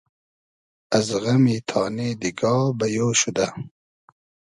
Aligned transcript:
از 0.97 1.07
غئمی 1.21 1.57
تانې 1.69 2.09
دیگا 2.21 2.55
بئیۉ 2.79 3.07
شودۂ 3.19 3.47